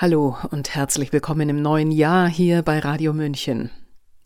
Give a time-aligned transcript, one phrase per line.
[0.00, 3.72] Hallo und herzlich willkommen im neuen Jahr hier bei Radio München.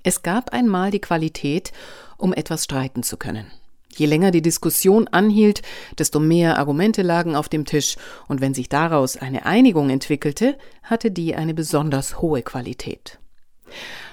[0.02, 1.72] Es gab einmal die Qualität,
[2.18, 3.50] um etwas streiten zu können.
[3.88, 5.62] Je länger die Diskussion anhielt,
[5.98, 7.96] desto mehr Argumente lagen auf dem Tisch,
[8.29, 13.19] und wenn sich daraus eine Einigung entwickelte, hatte die eine besonders hohe Qualität.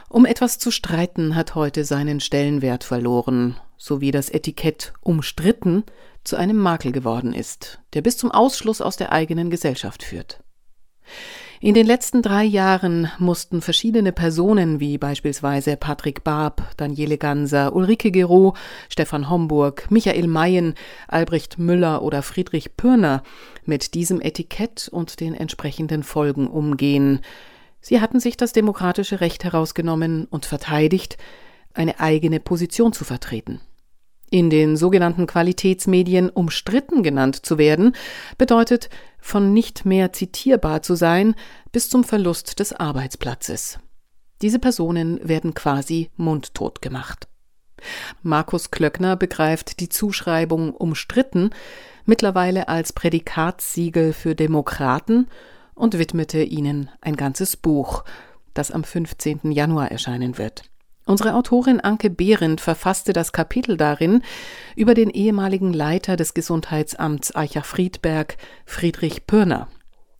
[0.08, 5.84] Um etwas zu streiten hat heute seinen Stellenwert verloren, so wie das Etikett umstritten
[6.24, 10.42] zu einem Makel geworden ist, der bis zum Ausschluss aus der eigenen Gesellschaft führt.
[11.62, 18.12] In den letzten drei Jahren mussten verschiedene Personen wie beispielsweise Patrick Barb, Daniele Ganser, Ulrike
[18.12, 18.56] Gero,
[18.88, 20.76] Stefan Homburg, Michael Mayen,
[21.10, 23.24] Albrecht Müller oder Friedrich Pürner
[23.66, 27.20] mit diesem Etikett und den entsprechenden Folgen umgehen.
[27.82, 31.18] Sie hatten sich das demokratische Recht herausgenommen und verteidigt,
[31.74, 33.60] eine eigene Position zu vertreten.
[34.32, 37.96] In den sogenannten Qualitätsmedien umstritten genannt zu werden,
[38.38, 41.36] bedeutet, von nicht mehr zitierbar zu sein
[41.72, 43.80] bis zum Verlust des Arbeitsplatzes.
[44.42, 47.28] Diese Personen werden quasi mundtot gemacht.
[48.22, 51.52] Markus Klöckner begreift die Zuschreibung umstritten
[52.06, 55.28] mittlerweile als Prädikatssiegel für Demokraten
[55.76, 58.04] und widmete ihnen ein ganzes Buch,
[58.54, 59.52] das am 15.
[59.52, 60.64] Januar erscheinen wird.
[61.10, 64.22] Unsere Autorin Anke Behrendt verfasste das Kapitel darin
[64.76, 69.70] über den ehemaligen Leiter des Gesundheitsamts Eichach-Friedberg, Friedrich Pürner.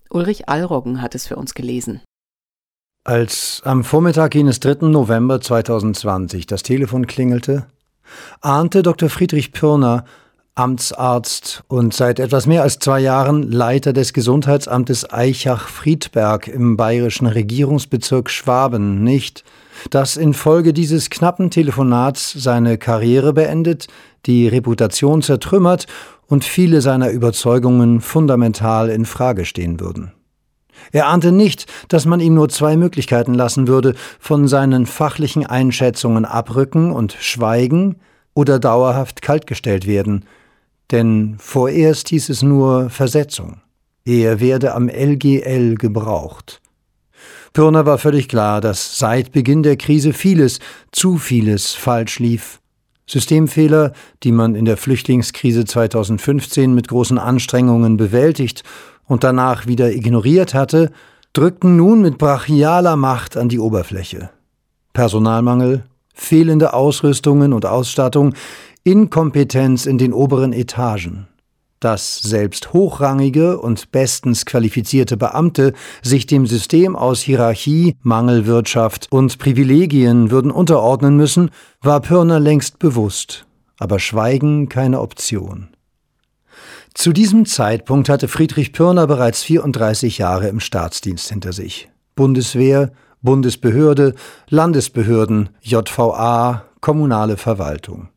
[0.10, 2.02] Ulrich Allroggen hat es für uns gelesen.
[3.04, 4.88] Als am Vormittag jenes 3.
[4.88, 7.68] November 2020 das Telefon klingelte,
[8.42, 9.10] ahnte Dr.
[9.10, 10.06] Friedrich Pürner,
[10.60, 18.30] Amtsarzt und seit etwas mehr als zwei Jahren Leiter des Gesundheitsamtes Eichach-Friedberg im bayerischen Regierungsbezirk
[18.30, 19.46] Schwaben nicht,
[19.90, 23.88] dass infolge dieses knappen Telefonats seine Karriere beendet,
[24.26, 25.88] die Reputation zertrümmert
[26.28, 30.12] und viele seiner Überzeugungen fundamental in Frage stehen würden.
[30.92, 36.26] Er ahnte nicht, dass man ihm nur zwei Möglichkeiten lassen würde, von seinen fachlichen Einschätzungen
[36.26, 37.96] abrücken und schweigen
[38.34, 40.26] oder dauerhaft kaltgestellt werden,
[40.92, 43.62] denn vorerst hieß es nur Versetzung.
[44.06, 46.62] Er werde am LGL gebraucht.
[47.54, 50.60] Pirner war völlig klar, dass seit Beginn der Krise vieles,
[50.92, 52.60] zu vieles falsch lief.
[53.08, 58.64] Systemfehler, die man in der Flüchtlingskrise 2015 mit großen Anstrengungen bewältigt
[59.06, 60.92] und danach wieder ignoriert hatte,
[61.34, 64.30] drückten nun mit brachialer Macht an die Oberfläche.
[64.94, 65.84] Personalmangel,
[66.14, 68.36] fehlende Ausrüstungen und Ausstattung,
[68.84, 71.28] Inkompetenz in den oberen Etagen
[71.80, 80.32] dass selbst hochrangige und bestens qualifizierte Beamte sich dem System aus Hierarchie, Mangelwirtschaft und Privilegien
[80.32, 81.52] würden unterordnen müssen,
[81.82, 83.46] war Pörner längst bewusst,
[83.78, 85.70] aber Schweigen keine Option.
[86.94, 91.90] Zu diesem Zeitpunkt hatte Friedrich Pörner bereits 34 Jahre im Staatsdienst hinter sich.
[92.16, 92.92] Bundeswehr,
[93.22, 94.16] Bundesbehörde,
[94.50, 98.10] Landesbehörden, JVA, kommunale Verwaltung.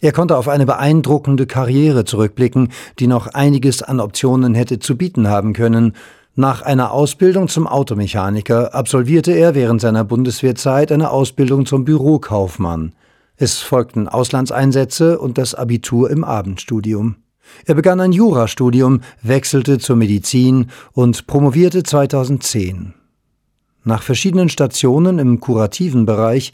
[0.00, 5.28] Er konnte auf eine beeindruckende Karriere zurückblicken, die noch einiges an Optionen hätte zu bieten
[5.28, 5.94] haben können.
[6.34, 12.94] Nach einer Ausbildung zum Automechaniker absolvierte er während seiner Bundeswehrzeit eine Ausbildung zum Bürokaufmann.
[13.36, 17.16] Es folgten Auslandseinsätze und das Abitur im Abendstudium.
[17.66, 22.94] Er begann ein Jurastudium, wechselte zur Medizin und promovierte 2010.
[23.84, 26.52] Nach verschiedenen Stationen im kurativen Bereich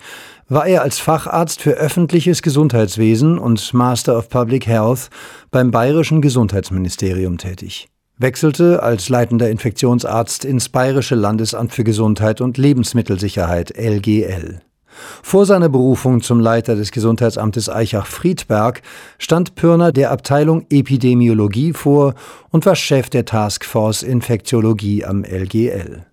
[0.48, 5.10] war er als Facharzt für öffentliches Gesundheitswesen und Master of Public Health
[5.50, 13.76] beim Bayerischen Gesundheitsministerium tätig, wechselte als leitender Infektionsarzt ins Bayerische Landesamt für Gesundheit und Lebensmittelsicherheit
[13.76, 14.62] LGL.
[15.22, 18.80] Vor seiner Berufung zum Leiter des Gesundheitsamtes Eichach-Friedberg
[19.18, 22.14] stand Pürner der Abteilung Epidemiologie vor
[22.50, 26.07] und war Chef der Taskforce Infektiologie am LGL.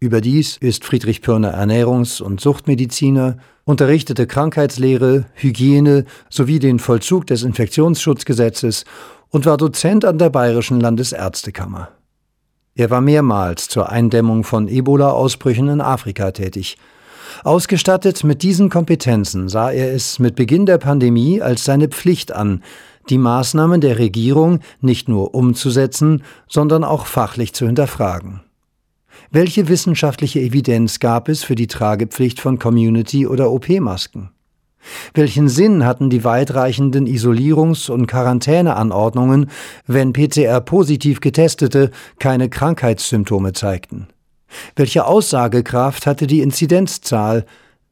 [0.00, 8.84] Überdies ist Friedrich Pörner Ernährungs- und Suchtmediziner, unterrichtete Krankheitslehre, Hygiene sowie den Vollzug des Infektionsschutzgesetzes
[9.30, 11.88] und war Dozent an der Bayerischen Landesärztekammer.
[12.76, 16.78] Er war mehrmals zur Eindämmung von Ebola-Ausbrüchen in Afrika tätig.
[17.42, 22.62] Ausgestattet mit diesen Kompetenzen sah er es mit Beginn der Pandemie als seine Pflicht an,
[23.10, 28.42] die Maßnahmen der Regierung nicht nur umzusetzen, sondern auch fachlich zu hinterfragen.
[29.30, 34.30] Welche wissenschaftliche Evidenz gab es für die Tragepflicht von Community- oder OP-Masken?
[35.14, 39.50] Welchen Sinn hatten die weitreichenden Isolierungs- und Quarantäneanordnungen,
[39.86, 44.08] wenn PCR-positiv Getestete keine Krankheitssymptome zeigten?
[44.76, 47.44] Welche Aussagekraft hatte die Inzidenzzahl?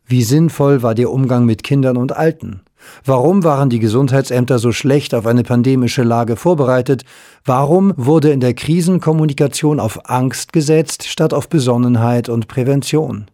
[0.07, 2.63] Wie sinnvoll war der Umgang mit Kindern und Alten?
[3.05, 7.05] Warum waren die Gesundheitsämter so schlecht auf eine pandemische Lage vorbereitet?
[7.45, 13.27] Warum wurde in der Krisenkommunikation auf Angst gesetzt statt auf Besonnenheit und Prävention?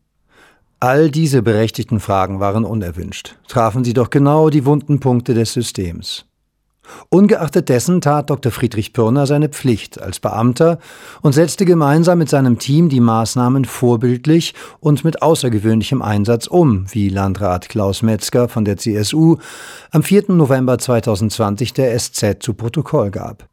[0.81, 6.26] All diese berechtigten Fragen waren unerwünscht, trafen sie doch genau die wunden Punkte des Systems.
[7.08, 8.50] Ungeachtet dessen tat Dr.
[8.50, 10.79] Friedrich Pürner seine Pflicht als Beamter
[11.20, 17.08] und setzte gemeinsam mit seinem Team die Maßnahmen vorbildlich und mit außergewöhnlichem Einsatz um, wie
[17.08, 19.37] Landrat Klaus Metzger von der CSU
[19.90, 20.32] am 4.
[20.32, 23.49] November 2020 der SZ zu Protokoll gab.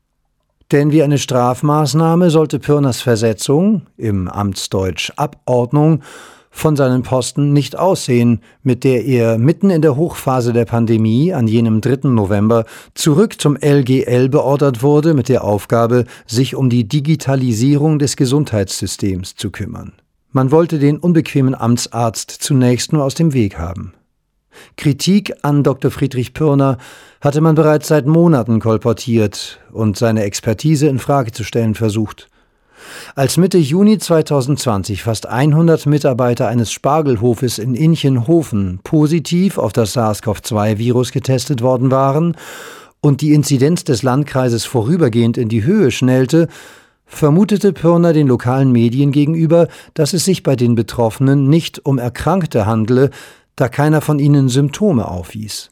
[0.71, 6.01] Denn wie eine Strafmaßnahme sollte Pürners Versetzung, im Amtsdeutsch Abordnung,
[6.51, 11.47] von seinen Posten nicht aussehen, mit der er mitten in der Hochphase der Pandemie an
[11.47, 12.09] jenem 3.
[12.09, 12.65] November
[12.95, 19.51] zurück zum LGL beordert wurde mit der Aufgabe, sich um die Digitalisierung des Gesundheitssystems zu
[19.51, 19.93] kümmern.
[20.31, 23.93] Man wollte den unbequemen Amtsarzt zunächst nur aus dem Weg haben.
[24.77, 25.91] Kritik an Dr.
[25.91, 26.77] Friedrich Pürner
[27.21, 32.29] hatte man bereits seit Monaten kolportiert und seine Expertise in Frage zu stellen versucht.
[33.15, 41.11] Als Mitte Juni 2020 fast 100 Mitarbeiter eines Spargelhofes in Inchenhofen positiv auf das SARS-CoV-2-Virus
[41.11, 42.35] getestet worden waren
[43.01, 46.47] und die Inzidenz des Landkreises vorübergehend in die Höhe schnellte,
[47.05, 52.65] vermutete Pirner den lokalen Medien gegenüber, dass es sich bei den Betroffenen nicht um Erkrankte
[52.65, 53.09] handle,
[53.55, 55.71] da keiner von ihnen Symptome aufwies.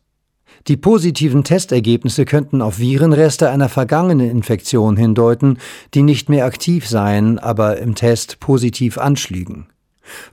[0.68, 5.60] Die positiven Testergebnisse könnten auf Virenreste einer vergangenen Infektion hindeuten,
[5.94, 9.68] die nicht mehr aktiv seien, aber im Test positiv anschlügen.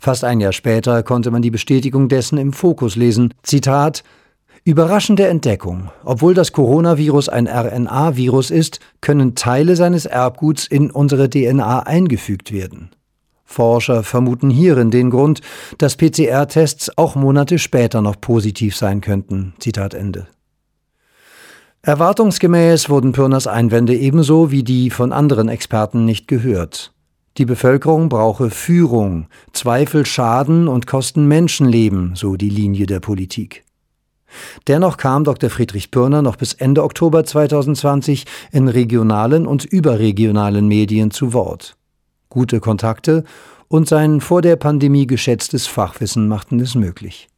[0.01, 3.35] Fast ein Jahr später konnte man die Bestätigung dessen im Fokus lesen.
[3.43, 4.03] Zitat
[4.65, 5.91] Überraschende Entdeckung.
[6.05, 12.91] Obwohl das Coronavirus ein RNA-Virus ist, können Teile seines Erbguts in unsere DNA eingefügt werden.
[13.55, 15.41] Forscher vermuten hierin den Grund,
[15.79, 19.55] dass PCR-Tests auch Monate später noch positiv sein könnten.
[19.61, 20.27] Zitat Ende.
[21.83, 26.93] Erwartungsgemäß wurden Pürners Einwände ebenso wie die von anderen Experten nicht gehört.
[27.37, 33.65] Die Bevölkerung brauche Führung, Zweifel schaden und kosten Menschenleben, so die Linie der Politik.
[34.67, 35.51] Dennoch kam Dr.
[35.51, 41.77] Friedrich Pürner noch bis Ende Oktober 2020 in regionalen und überregionalen Medien zu Wort
[42.35, 43.25] gute Kontakte
[43.69, 47.29] und sein vor der Pandemie geschätztes Fachwissen machten es möglich.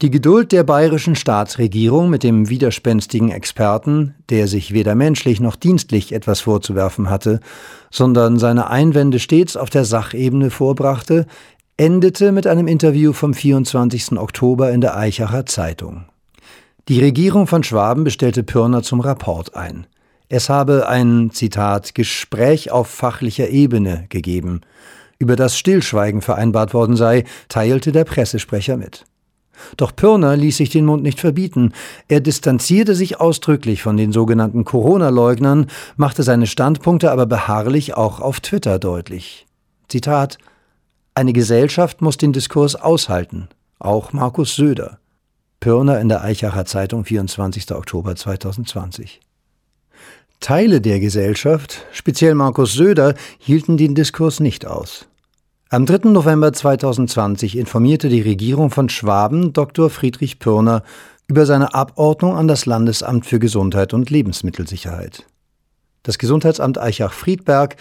[0.00, 6.12] Die Geduld der bayerischen Staatsregierung mit dem widerspenstigen Experten, der sich weder menschlich noch dienstlich
[6.12, 7.40] etwas vorzuwerfen hatte,
[7.90, 11.26] sondern seine Einwände stets auf der Sachebene vorbrachte,
[11.78, 14.12] endete mit einem Interview vom 24.
[14.18, 16.04] Oktober in der Eichacher Zeitung.
[16.88, 19.88] Die Regierung von Schwaben bestellte Pürner zum Rapport ein.
[20.28, 24.60] Es habe ein, Zitat, Gespräch auf fachlicher Ebene gegeben,
[25.18, 29.06] über das Stillschweigen vereinbart worden sei, teilte der Pressesprecher mit.
[29.76, 31.72] Doch Pirner ließ sich den Mund nicht verbieten.
[32.06, 35.66] Er distanzierte sich ausdrücklich von den sogenannten Corona-Leugnern,
[35.96, 39.46] machte seine Standpunkte aber beharrlich auch auf Twitter deutlich.
[39.88, 40.38] Zitat
[41.14, 43.48] Eine Gesellschaft muss den Diskurs aushalten,
[43.78, 44.98] auch Markus Söder.
[45.58, 47.72] Pirner in der Eichacher Zeitung, 24.
[47.72, 49.20] Oktober 2020.
[50.40, 55.08] Teile der Gesellschaft, speziell Markus Söder, hielten den Diskurs nicht aus.
[55.68, 56.10] Am 3.
[56.10, 59.90] November 2020 informierte die Regierung von Schwaben Dr.
[59.90, 60.82] Friedrich Pürner
[61.26, 65.26] über seine Abordnung an das Landesamt für Gesundheit und Lebensmittelsicherheit.
[66.04, 67.76] Das Gesundheitsamt Eichach-Friedberg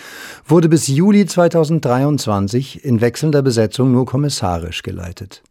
[0.45, 5.43] wurde bis Juli 2023 in wechselnder Besetzung nur kommissarisch geleitet.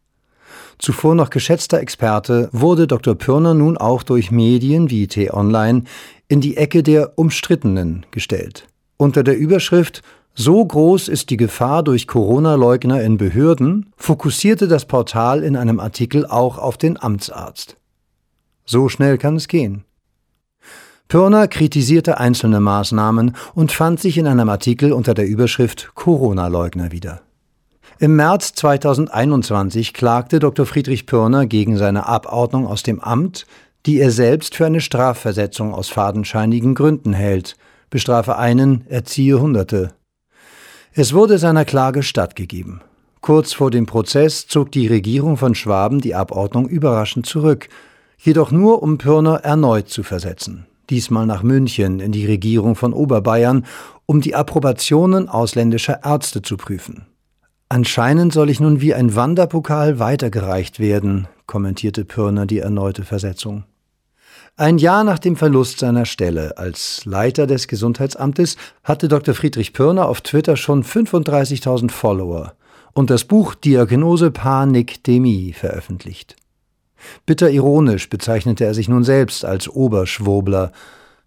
[0.78, 3.14] Zuvor noch geschätzter Experte wurde Dr.
[3.14, 5.84] Pürner nun auch durch Medien wie T-Online
[6.28, 8.66] in die Ecke der Umstrittenen gestellt.
[8.96, 10.02] Unter der Überschrift
[10.34, 16.26] So groß ist die Gefahr durch Corona-Leugner in Behörden fokussierte das Portal in einem Artikel
[16.26, 17.76] auch auf den Amtsarzt.
[18.64, 19.84] So schnell kann es gehen.
[21.08, 27.22] Pörner kritisierte einzelne Maßnahmen und fand sich in einem Artikel unter der Überschrift Corona-Leugner wieder.
[27.98, 30.66] Im März 2021 klagte Dr.
[30.66, 33.46] Friedrich Pörner gegen seine Abordnung aus dem Amt,
[33.86, 37.56] die er selbst für eine Strafversetzung aus fadenscheinigen Gründen hält,
[37.88, 39.92] bestrafe einen, erziehe Hunderte.
[40.92, 42.80] Es wurde seiner Klage stattgegeben.
[43.20, 47.68] Kurz vor dem Prozess zog die Regierung von Schwaben die Abordnung überraschend zurück,
[48.18, 53.66] jedoch nur um Pörner erneut zu versetzen, diesmal nach München in die Regierung von Oberbayern,
[54.04, 57.06] um die Approbationen ausländischer Ärzte zu prüfen.
[57.68, 63.64] Anscheinend soll ich nun wie ein Wanderpokal weitergereicht werden, kommentierte Pürner die erneute Versetzung.
[64.58, 69.34] Ein Jahr nach dem Verlust seiner Stelle als Leiter des Gesundheitsamtes hatte Dr.
[69.34, 72.54] Friedrich Pürner auf Twitter schon 35.000 Follower
[72.94, 76.36] und das Buch Diagnose Panikdemie veröffentlicht.
[77.26, 80.72] Bitter ironisch bezeichnete er sich nun selbst als Oberschwurbler.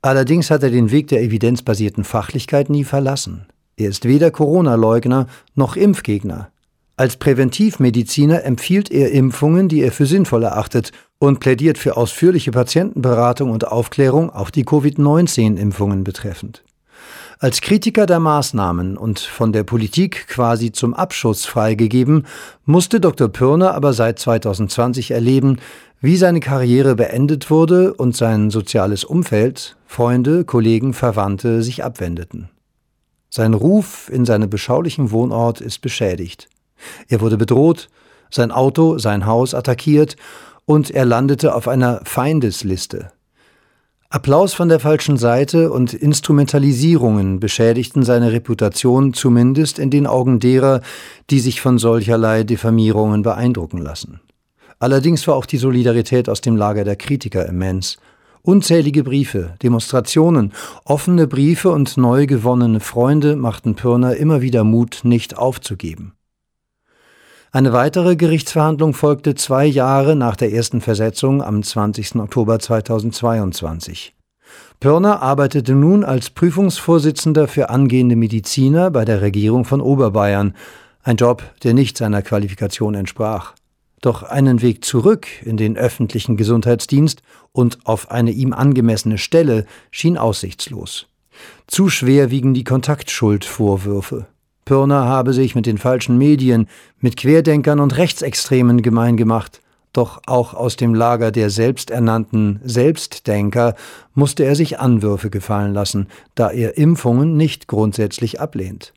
[0.01, 3.45] Allerdings hat er den Weg der evidenzbasierten Fachlichkeit nie verlassen.
[3.77, 6.49] Er ist weder Corona-Leugner noch Impfgegner.
[6.97, 13.51] Als Präventivmediziner empfiehlt er Impfungen, die er für sinnvoll erachtet, und plädiert für ausführliche Patientenberatung
[13.51, 16.63] und Aufklärung, auch die Covid-19-Impfungen betreffend.
[17.41, 22.25] Als Kritiker der Maßnahmen und von der Politik quasi zum Abschuss freigegeben,
[22.65, 23.29] musste Dr.
[23.29, 25.57] Pürner aber seit 2020 erleben,
[26.01, 32.49] wie seine Karriere beendet wurde und sein soziales Umfeld, Freunde, Kollegen, Verwandte sich abwendeten.
[33.29, 36.49] Sein Ruf in seinem beschaulichen Wohnort ist beschädigt.
[37.07, 37.89] Er wurde bedroht,
[38.29, 40.15] sein Auto, sein Haus attackiert
[40.69, 43.11] und er landete auf einer Feindesliste.
[44.11, 50.81] Applaus von der falschen Seite und Instrumentalisierungen beschädigten seine Reputation zumindest in den Augen derer,
[51.31, 54.19] die sich von solcherlei Diffamierungen beeindrucken lassen.
[54.77, 57.97] Allerdings war auch die Solidarität aus dem Lager der Kritiker immens.
[58.43, 60.53] Unzählige Briefe, Demonstrationen,
[60.85, 66.13] offene Briefe und neu gewonnene Freunde machten Pürner immer wieder Mut, nicht aufzugeben.
[67.51, 72.17] Eine weitere Gerichtsverhandlung folgte zwei Jahre nach der ersten Versetzung am 20.
[72.17, 74.13] Oktober 2022.
[74.79, 80.53] Pörner arbeitete nun als Prüfungsvorsitzender für angehende Mediziner bei der Regierung von Oberbayern,
[81.01, 83.55] ein Job, der nicht seiner Qualifikation entsprach.
[83.99, 90.19] Doch einen Weg zurück in den öffentlichen Gesundheitsdienst und auf eine ihm angemessene Stelle schien
[90.19, 91.07] aussichtslos.
[91.65, 94.27] Zu schwer wiegen die Kontaktschuldvorwürfe.
[94.69, 96.67] Pirner habe sich mit den falschen Medien,
[96.99, 99.61] mit Querdenkern und Rechtsextremen gemein gemacht.
[99.93, 103.73] Doch auch aus dem Lager der selbsternannten Selbstdenker
[104.13, 108.93] musste er sich Anwürfe gefallen lassen, da er Impfungen nicht grundsätzlich ablehnt.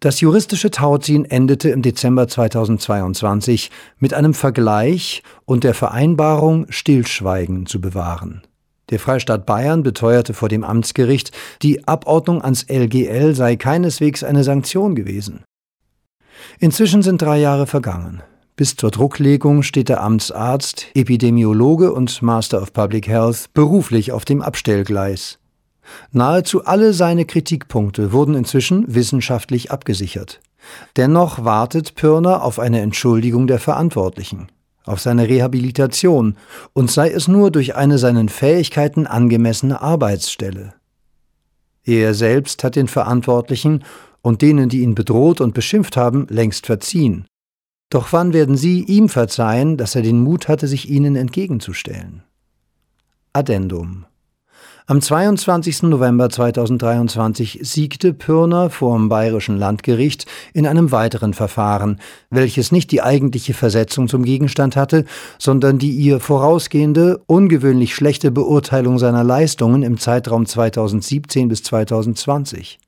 [0.00, 7.80] Das juristische Tauziehen endete im Dezember 2022 mit einem Vergleich und der Vereinbarung, Stillschweigen zu
[7.80, 8.42] bewahren.
[8.92, 11.32] Der Freistaat Bayern beteuerte vor dem Amtsgericht,
[11.62, 15.44] die Abordnung ans LGL sei keineswegs eine Sanktion gewesen.
[16.58, 18.22] Inzwischen sind drei Jahre vergangen.
[18.54, 24.42] Bis zur Drucklegung steht der Amtsarzt, Epidemiologe und Master of Public Health beruflich auf dem
[24.42, 25.38] Abstellgleis.
[26.10, 30.42] Nahezu alle seine Kritikpunkte wurden inzwischen wissenschaftlich abgesichert.
[30.98, 34.48] Dennoch wartet Pirner auf eine Entschuldigung der Verantwortlichen
[34.84, 36.36] auf seine Rehabilitation
[36.72, 40.74] und sei es nur durch eine seinen Fähigkeiten angemessene Arbeitsstelle.
[41.84, 43.84] Er selbst hat den Verantwortlichen
[44.20, 47.26] und denen, die ihn bedroht und beschimpft haben, längst verziehen.
[47.90, 52.22] Doch wann werden sie ihm verzeihen, dass er den Mut hatte, sich ihnen entgegenzustellen?
[53.32, 54.06] Addendum
[54.86, 55.84] am 22.
[55.84, 63.00] November 2023 siegte Pürner vor dem Bayerischen Landgericht in einem weiteren Verfahren, welches nicht die
[63.00, 65.04] eigentliche Versetzung zum Gegenstand hatte,
[65.38, 72.80] sondern die ihr vorausgehende, ungewöhnlich schlechte Beurteilung seiner Leistungen im Zeitraum 2017 bis 2020.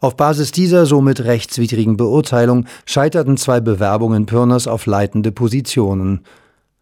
[0.00, 6.20] Auf Basis dieser somit rechtswidrigen Beurteilung scheiterten zwei Bewerbungen Pürners auf leitende Positionen.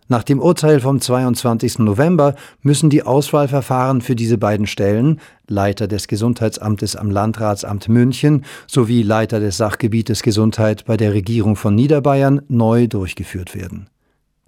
[0.06, 1.78] Nach dem Urteil vom 22.
[1.78, 5.18] November müssen die Auswahlverfahren für diese beiden Stellen,
[5.48, 11.74] Leiter des Gesundheitsamtes am Landratsamt München sowie Leiter des Sachgebietes Gesundheit bei der Regierung von
[11.74, 13.88] Niederbayern, neu durchgeführt werden.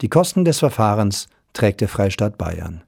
[0.02, 2.82] Die Kosten des Verfahrens trägt der Freistaat Bayern.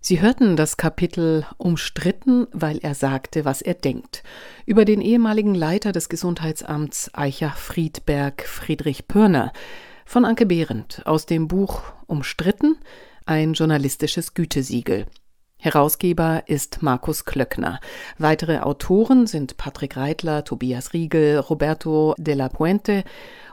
[0.00, 4.22] Sie hörten das Kapitel Umstritten, weil er sagte, was er denkt,
[4.64, 9.52] über den ehemaligen Leiter des Gesundheitsamts Eichach-Friedberg, Friedrich Pörner,
[10.06, 12.78] von Anke Behrendt aus dem Buch Umstritten,
[13.26, 15.06] ein journalistisches Gütesiegel.
[15.60, 17.80] Herausgeber ist Markus Klöckner.
[18.16, 23.02] Weitere Autoren sind Patrick Reitler, Tobias Riegel, Roberto de la Puente,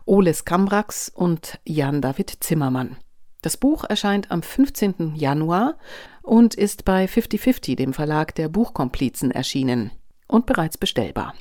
[0.05, 2.97] Oles Cambrax und Jan-David Zimmermann.
[3.45, 5.13] Das Buch erscheint am 15.
[5.15, 5.77] Januar
[6.23, 9.91] und ist bei 5050, dem Verlag der Buchkomplizen, erschienen
[10.27, 11.35] und bereits bestellbar.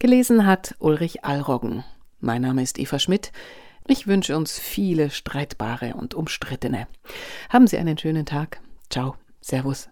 [0.00, 1.84] Gelesen hat Ulrich Allroggen.
[2.18, 3.30] Mein Name ist Eva Schmidt.
[3.86, 6.88] Ich wünsche uns viele streitbare und umstrittene.
[7.48, 8.60] Haben Sie einen schönen Tag.
[8.90, 9.14] Ciao.
[9.40, 9.88] Servus.